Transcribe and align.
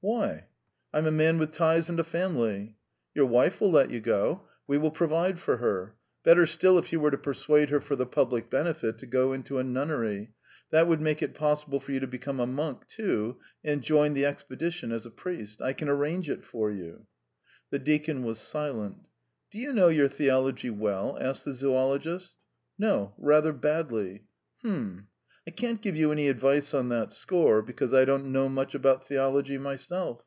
"Why?" 0.00 0.46
"I'm 0.94 1.06
a 1.06 1.10
man 1.10 1.38
with 1.38 1.50
ties 1.50 1.88
and 1.90 1.98
a 1.98 2.04
family." 2.04 2.76
"Your 3.16 3.26
wife 3.26 3.60
will 3.60 3.72
let 3.72 3.90
you 3.90 3.98
go; 3.98 4.42
we 4.64 4.78
will 4.78 4.92
provide 4.92 5.40
for 5.40 5.56
her. 5.56 5.96
Better 6.22 6.46
still 6.46 6.78
if 6.78 6.92
you 6.92 7.00
were 7.00 7.10
to 7.10 7.18
persuade 7.18 7.70
her 7.70 7.80
for 7.80 7.96
the 7.96 8.06
public 8.06 8.48
benefit 8.48 8.96
to 8.98 9.06
go 9.06 9.32
into 9.32 9.58
a 9.58 9.64
nunnery; 9.64 10.34
that 10.70 10.86
would 10.86 11.00
make 11.00 11.20
it 11.20 11.34
possible 11.34 11.80
for 11.80 11.90
you 11.90 11.98
to 11.98 12.06
become 12.06 12.38
a 12.38 12.46
monk, 12.46 12.86
too, 12.86 13.38
and 13.64 13.82
join 13.82 14.14
the 14.14 14.24
expedition 14.24 14.92
as 14.92 15.04
a 15.04 15.10
priest. 15.10 15.60
I 15.60 15.72
can 15.72 15.88
arrange 15.88 16.30
it 16.30 16.44
for 16.44 16.70
you." 16.70 17.08
The 17.70 17.80
deacon 17.80 18.22
was 18.22 18.38
silent. 18.38 18.98
"Do 19.50 19.58
you 19.58 19.72
know 19.72 19.88
your 19.88 20.06
theology 20.06 20.70
well?" 20.70 21.18
asked 21.20 21.44
the 21.44 21.50
zoologist. 21.50 22.36
"No, 22.78 23.14
rather 23.18 23.52
badly." 23.52 24.22
"H'm!... 24.64 25.08
I 25.46 25.50
can't 25.50 25.80
give 25.80 25.96
you 25.96 26.12
any 26.12 26.28
advice 26.28 26.74
on 26.74 26.90
that 26.90 27.10
score, 27.10 27.62
because 27.62 27.94
I 27.94 28.04
don't 28.04 28.30
know 28.32 28.50
much 28.50 28.74
about 28.74 29.06
theology 29.06 29.56
myself. 29.56 30.22